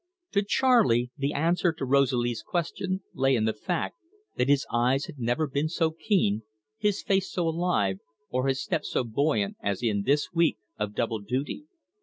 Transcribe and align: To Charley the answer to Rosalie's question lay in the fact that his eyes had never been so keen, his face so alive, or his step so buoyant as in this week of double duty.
To 0.31 0.41
Charley 0.41 1.11
the 1.15 1.31
answer 1.31 1.71
to 1.73 1.85
Rosalie's 1.85 2.41
question 2.41 3.03
lay 3.13 3.35
in 3.35 3.45
the 3.45 3.53
fact 3.53 3.97
that 4.35 4.49
his 4.49 4.65
eyes 4.73 5.05
had 5.05 5.19
never 5.19 5.45
been 5.45 5.69
so 5.69 5.91
keen, 5.91 6.41
his 6.79 7.03
face 7.03 7.31
so 7.31 7.47
alive, 7.47 7.99
or 8.31 8.47
his 8.47 8.63
step 8.63 8.83
so 8.83 9.03
buoyant 9.03 9.57
as 9.61 9.83
in 9.83 10.01
this 10.01 10.33
week 10.33 10.57
of 10.75 10.95
double 10.95 11.19
duty. 11.19 11.65